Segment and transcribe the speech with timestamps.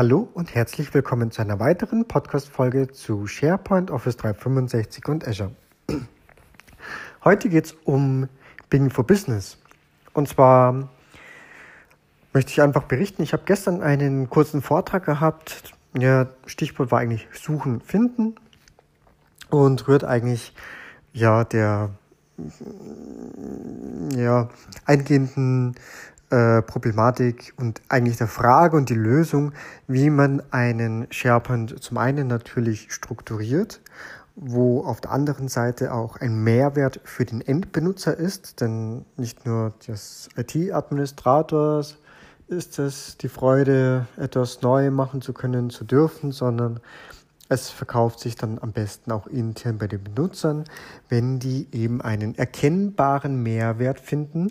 [0.00, 5.50] Hallo und herzlich willkommen zu einer weiteren Podcast-Folge zu SharePoint, Office 365 und Azure.
[7.22, 8.26] Heute geht es um
[8.70, 9.58] Bing for Business.
[10.14, 10.88] Und zwar
[12.32, 15.74] möchte ich einfach berichten, ich habe gestern einen kurzen Vortrag gehabt.
[15.92, 18.36] Ja, Stichwort war eigentlich Suchen, Finden
[19.50, 20.54] und rührt eigentlich
[21.12, 21.90] ja der
[24.16, 24.48] ja,
[24.86, 25.74] eingehenden
[26.30, 29.52] äh, Problematik und eigentlich der Frage und die Lösung,
[29.86, 33.80] wie man einen SharePoint zum einen natürlich strukturiert,
[34.36, 39.74] wo auf der anderen Seite auch ein Mehrwert für den Endbenutzer ist, denn nicht nur
[39.86, 41.98] des IT-Administrators
[42.46, 46.80] ist es die Freude, etwas neu machen zu können, zu dürfen, sondern
[47.48, 50.64] es verkauft sich dann am besten auch intern bei den Benutzern,
[51.08, 54.50] wenn die eben einen erkennbaren Mehrwert finden,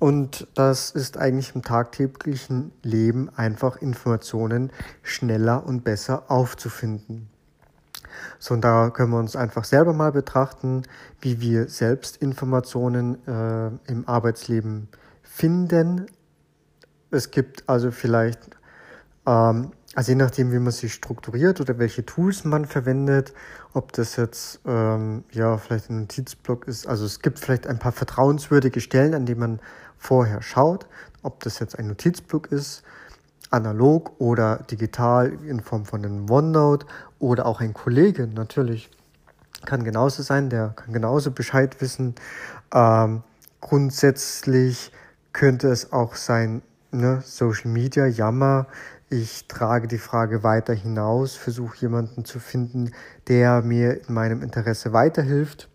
[0.00, 4.70] und das ist eigentlich im tagtäglichen Leben einfach Informationen
[5.02, 7.28] schneller und besser aufzufinden.
[8.38, 10.82] So, und da können wir uns einfach selber mal betrachten,
[11.20, 14.88] wie wir selbst Informationen äh, im Arbeitsleben
[15.22, 16.06] finden.
[17.10, 18.40] Es gibt also vielleicht,
[19.26, 23.32] ähm, also je nachdem, wie man sich strukturiert oder welche Tools man verwendet,
[23.74, 26.86] ob das jetzt ähm, ja vielleicht ein Notizblock ist.
[26.86, 29.60] Also es gibt vielleicht ein paar vertrauenswürdige Stellen, an denen man
[29.96, 30.86] vorher schaut,
[31.22, 32.82] ob das jetzt ein Notizblock ist,
[33.50, 36.86] analog oder digital in Form von einem OneNote
[37.20, 38.90] oder auch ein Kollege natürlich
[39.64, 42.14] kann genauso sein, der kann genauso Bescheid wissen.
[42.72, 43.22] Ähm,
[43.60, 44.92] grundsätzlich
[45.32, 48.66] könnte es auch sein, ne, Social Media, Jammer.
[49.10, 52.92] Ich trage die Frage weiter hinaus, versuche jemanden zu finden,
[53.28, 55.68] der mir in meinem Interesse weiterhilft.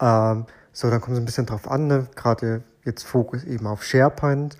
[0.00, 2.06] Ähm, so, dann kommt es ein bisschen drauf an, ne?
[2.14, 4.56] gerade jetzt Fokus eben auf SharePoint,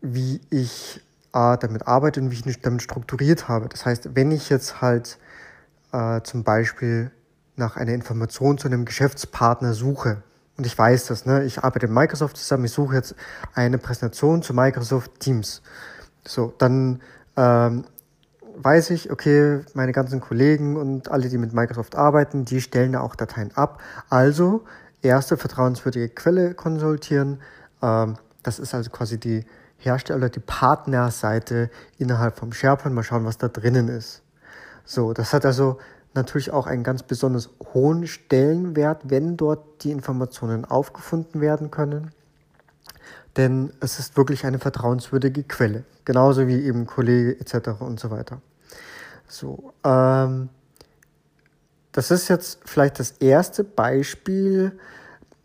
[0.00, 1.00] wie ich
[1.32, 3.68] äh, damit arbeite und wie ich damit strukturiert habe.
[3.68, 5.18] Das heißt, wenn ich jetzt halt
[5.92, 7.10] äh, zum Beispiel
[7.54, 10.22] nach einer Information zu einem Geschäftspartner suche,
[10.56, 13.14] und ich weiß das, ne, ich arbeite mit Microsoft zusammen, ich suche jetzt
[13.54, 15.62] eine Präsentation zu Microsoft Teams.
[16.26, 17.00] So, dann
[17.36, 17.84] ähm,
[18.56, 23.00] weiß ich, okay, meine ganzen Kollegen und alle, die mit Microsoft arbeiten, die stellen da
[23.00, 23.80] auch Dateien ab.
[24.08, 24.64] Also
[25.02, 27.40] erste vertrauenswürdige Quelle konsultieren.
[27.82, 29.44] Ähm, das ist also quasi die
[29.78, 32.94] Hersteller, die Partnerseite innerhalb vom SharePoint.
[32.94, 34.22] Mal schauen, was da drinnen ist.
[34.84, 35.78] So, das hat also
[36.16, 42.12] natürlich auch einen ganz besonders hohen Stellenwert, wenn dort die Informationen aufgefunden werden können.
[43.36, 45.84] Denn es ist wirklich eine vertrauenswürdige Quelle.
[46.04, 47.80] Genauso wie eben Kollege etc.
[47.80, 48.40] und so weiter.
[49.28, 50.48] So, ähm,
[51.92, 54.78] das ist jetzt vielleicht das erste Beispiel.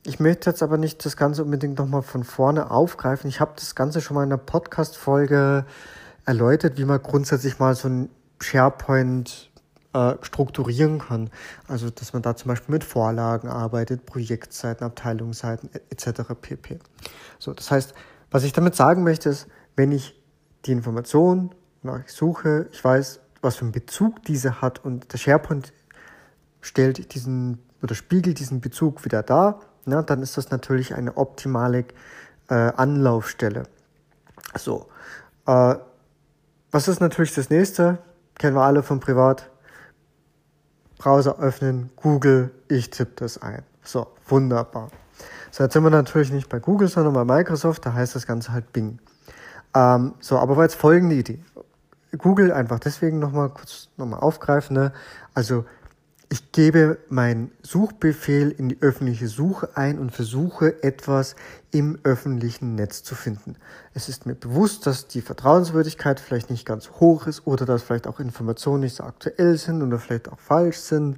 [0.05, 3.29] Ich möchte jetzt aber nicht das Ganze unbedingt nochmal von vorne aufgreifen.
[3.29, 5.65] Ich habe das Ganze schon mal in einer Podcast-Folge
[6.25, 8.09] erläutert, wie man grundsätzlich mal so ein
[8.41, 9.50] SharePoint
[9.93, 11.29] äh, strukturieren kann.
[11.67, 16.33] Also, dass man da zum Beispiel mit Vorlagen arbeitet, Projektseiten, Abteilungsseiten etc.
[16.39, 16.79] pp.
[17.39, 17.93] So, das heißt,
[18.29, 20.19] was ich damit sagen möchte, ist, wenn ich
[20.65, 21.53] die Information
[21.83, 25.73] nach suche, ich weiß, was für einen Bezug diese hat und der SharePoint
[26.61, 31.85] stellt diesen oder spiegelt diesen Bezug wieder dar, na, dann ist das natürlich eine optimale
[32.49, 33.63] äh, Anlaufstelle.
[34.55, 34.87] So,
[35.47, 35.75] äh,
[36.71, 37.97] was ist natürlich das nächste?
[38.35, 39.49] Kennen wir alle von privat.
[41.01, 43.63] Browser öffnen, Google, ich tippe das ein.
[43.83, 44.89] So, wunderbar.
[45.49, 48.51] So, jetzt sind wir natürlich nicht bei Google, sondern bei Microsoft, da heißt das Ganze
[48.53, 48.99] halt Bing.
[49.73, 51.43] Ähm, so, aber war jetzt folgende Idee.
[52.19, 54.75] Google einfach deswegen nochmal kurz nochmal aufgreifen.
[54.75, 54.93] Ne?
[55.33, 55.65] Also
[56.31, 61.35] ich gebe meinen Suchbefehl in die öffentliche Suche ein und versuche etwas
[61.71, 63.57] im öffentlichen Netz zu finden.
[63.93, 68.07] Es ist mir bewusst, dass die Vertrauenswürdigkeit vielleicht nicht ganz hoch ist oder dass vielleicht
[68.07, 71.17] auch Informationen nicht so aktuell sind oder vielleicht auch falsch sind.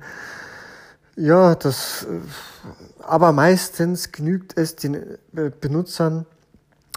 [1.15, 6.25] Ja, das, äh, aber meistens genügt es den äh, Benutzern,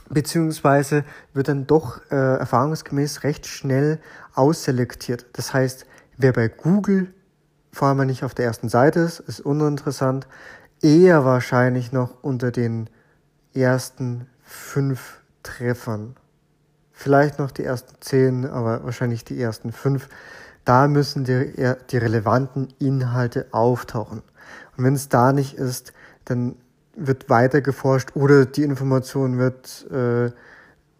[0.09, 1.05] beziehungsweise
[1.35, 4.01] wird dann doch äh, erfahrungsgemäß recht schnell
[4.35, 5.27] ausselektiert.
[5.35, 5.85] Das heißt,
[6.17, 7.13] wer bei Google
[7.77, 10.27] vor allem nicht auf der ersten Seite ist, ist uninteressant,
[10.81, 12.89] eher wahrscheinlich noch unter den
[13.53, 16.17] ersten fünf Treffern.
[16.91, 20.09] Vielleicht noch die ersten zehn, aber wahrscheinlich die ersten fünf.
[20.65, 21.53] Da müssen die,
[21.91, 24.23] die relevanten Inhalte auftauchen.
[24.79, 25.93] Und wenn es da nicht ist,
[26.25, 26.57] dann
[26.97, 30.31] wird weiter geforscht oder die Information wird äh,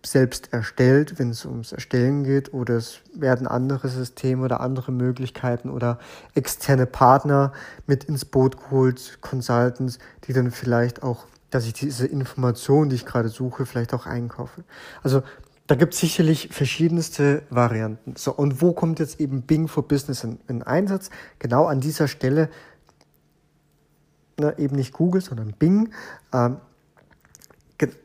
[0.09, 5.71] selbst erstellt, wenn es ums Erstellen geht, oder es werden andere Systeme oder andere Möglichkeiten
[5.71, 5.99] oder
[6.35, 7.53] externe Partner
[7.87, 13.07] mit ins Boot geholt, Consultants, die dann vielleicht auch, dass ich diese Information, die ich
[13.07, 14.65] gerade suche, vielleicht auch einkaufe.
[15.03, 15.23] Also
[15.67, 18.15] da gibt es sicherlich verschiedenste Varianten.
[18.17, 21.11] So, und wo kommt jetzt eben Bing for Business in, in Einsatz?
[21.39, 22.49] Genau an dieser Stelle,
[24.39, 25.91] ne, eben nicht Google, sondern Bing.
[26.33, 26.59] Ähm,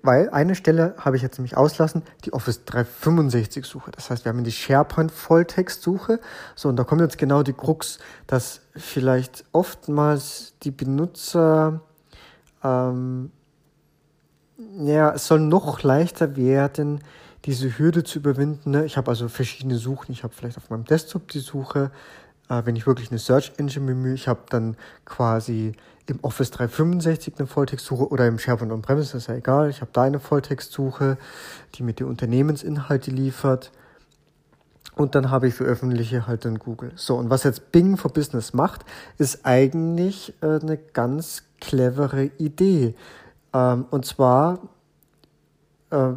[0.04, 3.92] weil eine Stelle habe ich jetzt nämlich auslassen, die Office 365 Suche.
[3.92, 6.20] Das heißt, wir haben die SharePoint Volltextsuche.
[6.56, 11.82] So, und da kommt jetzt genau die Krux, dass vielleicht oftmals die Benutzer,
[12.64, 13.32] ähm,
[14.78, 17.02] ja, es soll noch leichter werden,
[17.46, 18.72] diese Hürde zu überwinden.
[18.72, 18.86] Ne?
[18.86, 20.12] Ich habe also verschiedene Suchen.
[20.12, 21.92] Ich habe vielleicht auf meinem Desktop die Suche,
[22.50, 24.14] äh, wenn ich wirklich eine Search Engine bemühe.
[24.14, 24.76] Ich habe dann
[25.06, 25.74] quasi
[26.08, 29.70] im Office 365 eine Volltextsuche oder im SharePoint On-Premise, ist ja egal.
[29.70, 31.18] Ich habe da eine Volltextsuche,
[31.76, 33.72] die mir die Unternehmensinhalte liefert.
[34.96, 36.92] Und dann habe ich für öffentliche halt dann Google.
[36.96, 38.86] So, und was jetzt Bing for Business macht,
[39.18, 42.96] ist eigentlich äh, eine ganz clevere Idee.
[43.54, 44.60] Ähm, und zwar
[45.92, 46.14] äh,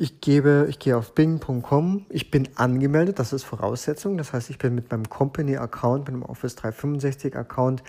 [0.00, 4.16] ich gebe, ich gehe auf bing.com, ich bin angemeldet, das ist Voraussetzung.
[4.16, 7.82] Das heißt, ich bin mit meinem Company-Account, mit dem Office 365-Account,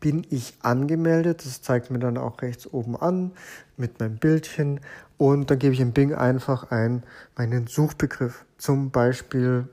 [0.00, 1.44] bin ich angemeldet.
[1.44, 3.32] Das zeigt mir dann auch rechts oben an
[3.76, 4.80] mit meinem Bildchen.
[5.18, 7.02] Und dann gebe ich in Bing einfach ein
[7.36, 9.68] meinen Suchbegriff, zum Beispiel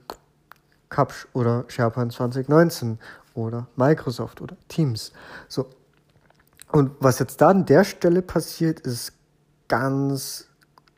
[0.90, 3.00] Kapsch oder SharePoint 2019
[3.36, 5.14] oder Microsoft oder Teams.
[5.48, 5.70] So.
[6.74, 9.14] Und was jetzt da an der Stelle passiert, ist
[9.70, 10.45] ganz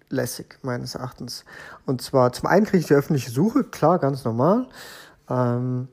[0.10, 1.46] lässig, meines Erachtens.
[1.86, 4.68] Und zwar, zum einen kriege ich die öffentliche Suche, klar, ganz normal.
[5.30, 5.88] Ähm,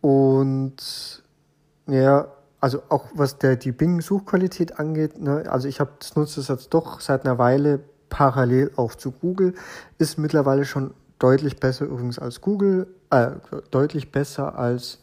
[0.00, 1.22] und
[1.86, 2.28] ja,
[2.60, 6.74] also auch was der, die Bing-Suchqualität angeht, ne, also ich habe das nutze das jetzt
[6.74, 9.54] doch seit einer Weile parallel auch zu Google,
[9.98, 13.30] ist mittlerweile schon deutlich besser übrigens als Google, äh,
[13.70, 14.98] deutlich besser als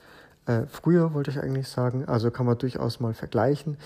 [0.46, 2.06] äh, früher, wollte ich eigentlich sagen.
[2.06, 3.78] Also kann man durchaus mal vergleichen.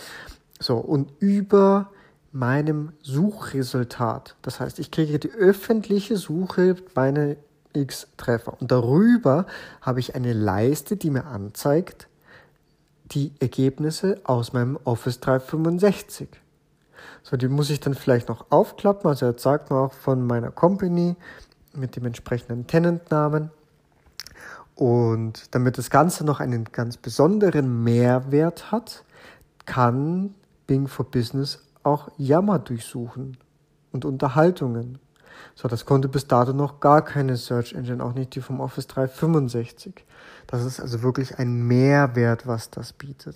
[0.60, 1.92] So, und über
[2.32, 4.36] meinem Suchresultat.
[4.42, 7.38] Das heißt, ich kriege die öffentliche Suche meine
[7.74, 9.46] X Treffer und darüber
[9.82, 12.08] habe ich eine Leiste, die mir anzeigt
[13.12, 16.30] die Ergebnisse aus meinem Office 365.
[17.24, 19.10] So, die muss ich dann vielleicht noch aufklappen.
[19.10, 21.16] Also er sagt mir auch von meiner Company
[21.74, 23.52] mit dem entsprechenden Tenantnamen.
[24.76, 29.04] Und damit das Ganze noch einen ganz besonderen Mehrwert hat,
[29.66, 30.36] kann
[30.68, 33.38] Bing for Business auch Jammer durchsuchen
[33.92, 35.00] und Unterhaltungen.
[35.56, 38.88] So, das konnte bis dato noch gar keine Search Engine, auch nicht die vom Office
[38.88, 40.06] 365.
[40.48, 43.36] Das ist also wirklich ein Mehrwert, was das bietet.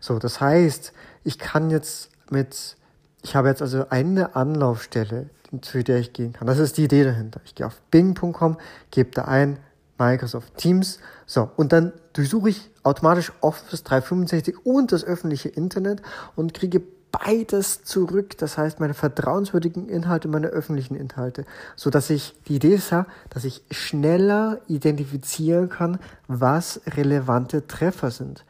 [0.00, 0.92] So, das heißt,
[1.24, 2.76] ich kann jetzt mit,
[3.22, 5.30] ich habe jetzt also eine Anlaufstelle,
[5.62, 6.46] zu der ich gehen kann.
[6.46, 7.40] Das ist die Idee dahinter.
[7.44, 8.58] Ich gehe auf bing.com,
[8.90, 9.58] gebe da ein
[9.98, 11.00] Microsoft Teams.
[11.26, 16.02] So, und dann durchsuche ich automatisch Office 365 und das öffentliche Internet
[16.36, 18.36] und kriege beides zurück.
[18.38, 21.44] Das heißt, meine vertrauenswürdigen Inhalte, meine öffentlichen Inhalte,
[21.76, 28.10] so dass ich, die Idee ist ja, dass ich schneller identifizieren kann, was relevante Treffer
[28.10, 28.44] sind.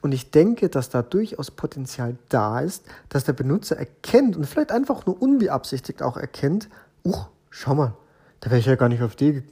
[0.00, 4.70] Und ich denke, dass da durchaus Potenzial da ist, dass der Benutzer erkennt und vielleicht
[4.70, 6.68] einfach nur unbeabsichtigt auch erkennt,
[7.04, 7.16] uh,
[7.50, 7.94] schau mal,
[8.40, 9.42] da wäre ich ja gar nicht auf die,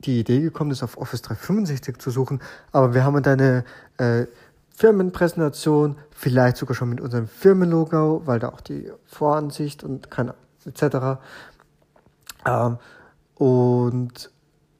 [0.00, 2.40] die Idee gekommen, das auf Office 365 zu suchen,
[2.72, 3.64] aber wir haben deine
[3.98, 4.26] äh,
[4.74, 11.20] Firmenpräsentation, vielleicht sogar schon mit unserem Firmenlogo, weil da auch die Voransicht und keine etc.
[12.46, 12.78] Ähm,
[13.34, 14.30] und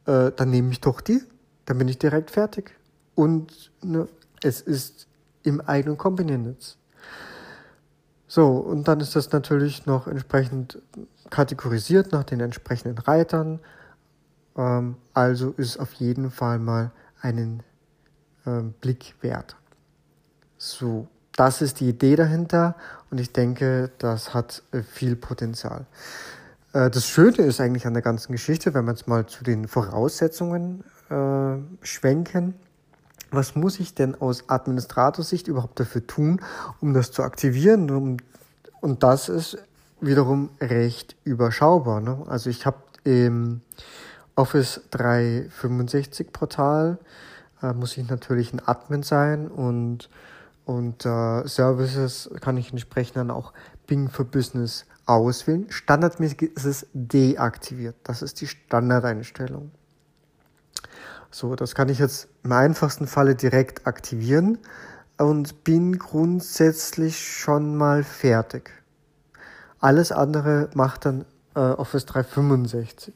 [0.07, 1.21] äh, dann nehme ich doch die,
[1.67, 2.75] dann bin ich direkt fertig.
[3.15, 4.09] Und ne,
[4.43, 5.07] es ist
[5.43, 6.79] im eigenen Company-Netz.
[8.27, 10.81] So, und dann ist das natürlich noch entsprechend
[11.29, 13.61] kategorisiert nach den entsprechenden Reitern.
[14.57, 17.63] Ähm, also ist auf jeden Fall mal einen
[18.47, 19.57] ähm, Blick wert.
[20.65, 22.77] So, das ist die Idee dahinter
[23.11, 25.87] und ich denke, das hat äh, viel Potenzial.
[26.73, 29.67] Äh, das Schöne ist eigentlich an der ganzen Geschichte, wenn wir jetzt mal zu den
[29.67, 32.55] Voraussetzungen äh, schwenken.
[33.33, 36.41] Was muss ich denn aus Administratorsicht überhaupt dafür tun,
[36.81, 38.21] um das zu aktivieren?
[38.81, 39.59] Und das ist
[40.01, 42.01] wiederum recht überschaubar.
[42.01, 42.23] Ne?
[42.29, 43.63] Also ich habe im
[44.37, 46.99] Office 365 Portal,
[47.65, 50.09] äh, muss ich natürlich ein Admin sein und
[50.65, 53.53] und äh, Services kann ich entsprechend dann auch
[53.87, 55.67] Bing für Business auswählen.
[55.69, 57.97] Standardmäßig ist es deaktiviert.
[58.05, 59.71] Das ist die Standardeinstellung.
[61.31, 64.59] So, das kann ich jetzt im einfachsten Falle direkt aktivieren
[65.17, 68.71] und bin grundsätzlich schon mal fertig.
[69.81, 73.15] Alles andere macht dann äh, Office 365.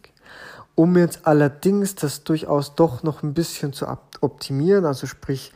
[0.75, 3.87] Um jetzt allerdings das durchaus doch noch ein bisschen zu
[4.21, 5.53] optimieren, also sprich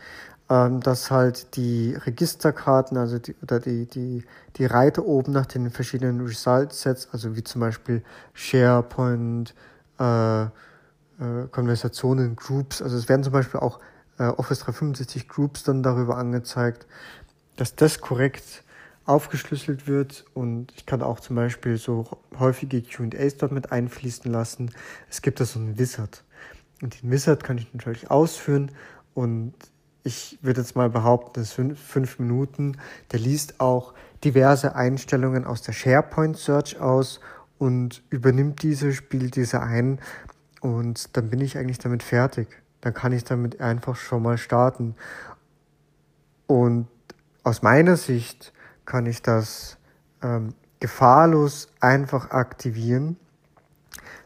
[0.51, 4.25] ähm, dass halt die Registerkarten, also die, oder die, die,
[4.57, 8.03] die Reiter oben nach den verschiedenen Result Sets, also wie zum Beispiel
[8.35, 9.55] SharePoint,
[10.01, 10.49] äh, äh,
[11.53, 13.79] Konversationen, Groups, also es werden zum Beispiel auch
[14.19, 16.87] äh, Office 365 Groups dann darüber angezeigt,
[17.57, 18.65] dass das korrekt
[19.07, 20.25] aufgeschlüsselt wird.
[20.35, 22.07] Und ich kann auch zum Beispiel so
[22.39, 24.73] häufige QAs dort mit einfließen lassen.
[25.09, 26.25] Es gibt da so einen Wizard.
[26.83, 28.73] Und den Wizard kann ich natürlich ausführen.
[29.15, 29.55] Und
[30.03, 32.79] ich würde jetzt mal behaupten, das sind fünf Minuten.
[33.13, 37.21] Der liest auch diverse Einstellungen aus der SharePoint Search aus
[37.59, 40.01] und übernimmt diese, spielt diese ein
[40.61, 42.49] und dann bin ich eigentlich damit fertig.
[42.81, 44.95] Dann kann ich damit einfach schon mal starten.
[46.47, 46.89] Und
[47.43, 48.53] aus meiner Sicht
[48.87, 49.77] kann ich das
[50.23, 53.17] ähm, gefahrlos einfach aktivieren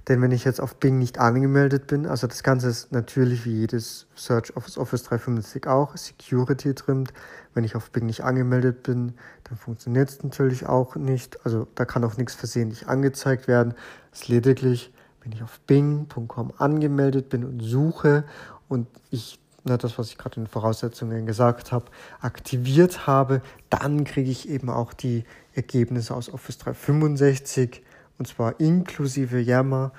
[0.08, 3.61] denn wenn ich jetzt auf Bing nicht angemeldet bin, also das Ganze ist natürlich wie
[3.61, 7.12] jedes Search Office Office 365 auch, Security trimmt.
[7.54, 11.44] Wenn ich auf Bing nicht angemeldet bin, dann funktioniert es natürlich auch nicht.
[11.46, 13.75] Also da kann auch nichts versehentlich angezeigt werden.
[14.12, 14.92] Es ist lediglich,
[15.23, 18.25] wenn ich auf bing.com angemeldet bin und suche
[18.68, 21.87] und ich na, das, was ich gerade in den Voraussetzungen gesagt habe,
[22.20, 27.82] aktiviert habe, dann kriege ich eben auch die Ergebnisse aus Office 365
[28.18, 29.92] und zwar inklusive Yammer,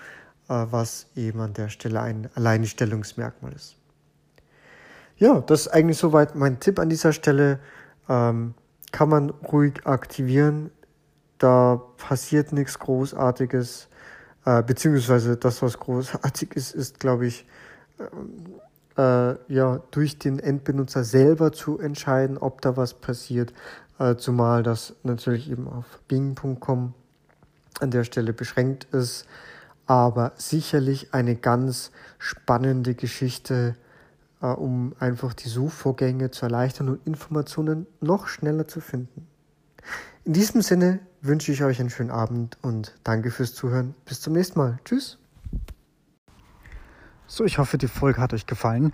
[0.47, 3.77] äh, was eben an der Stelle ein Alleinstellungsmerkmal ist.
[5.17, 7.59] Ja, das ist eigentlich soweit mein Tipp an dieser Stelle.
[8.09, 8.53] Ähm,
[8.91, 10.71] kann man ruhig aktivieren.
[11.37, 13.89] Da passiert nichts Großartiges.
[14.45, 17.45] Äh, beziehungsweise das, was großartig ist, ist, glaube ich,
[18.97, 23.53] äh, ja, durch den Endbenutzer selber zu entscheiden, ob da was passiert.
[23.99, 26.93] Äh, zumal das natürlich eben auf bing.com
[27.79, 29.25] an der Stelle beschränkt ist,
[29.85, 33.75] aber sicherlich eine ganz spannende Geschichte,
[34.41, 39.27] äh, um einfach die Suchvorgänge zu erleichtern und Informationen noch schneller zu finden.
[40.23, 43.93] In diesem Sinne wünsche ich euch einen schönen Abend und danke fürs Zuhören.
[44.05, 44.79] Bis zum nächsten Mal.
[44.83, 45.19] Tschüss.
[47.27, 48.93] So, ich hoffe, die Folge hat euch gefallen.